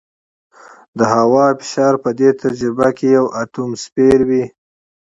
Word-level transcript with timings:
د 0.97 0.99
هوا 1.15 1.45
فشار 1.59 1.93
په 2.03 2.09
دې 2.19 2.29
تجربه 2.41 2.89
کې 2.97 3.07
یو 3.17 3.25
اټموسفیر 3.41 4.19
وي. 4.29 4.43